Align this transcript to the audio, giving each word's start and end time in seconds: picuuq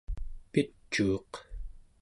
picuuq 0.51 1.31